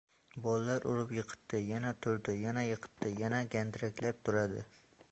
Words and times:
Bolalar 0.45 0.87
urib 0.93 1.13
yiqitadi, 1.17 1.61
yana 1.73 1.93
turadi, 2.07 2.37
yana 2.47 2.67
yiqitadi, 2.71 3.17
yana 3.25 3.45
gandiraklab 3.57 4.27
turadi. 4.27 4.69